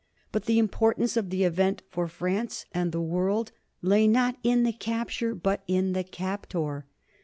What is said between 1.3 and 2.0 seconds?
event,